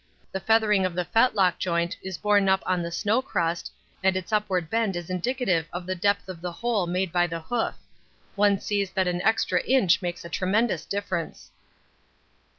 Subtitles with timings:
[0.31, 4.33] The feathering of the fetlock joint is borne up on the snow crust and its
[4.33, 7.75] upward bend is indicative of the depth of the hole made by the hoof;
[8.33, 11.51] one sees that an extra inch makes a tremendous difference.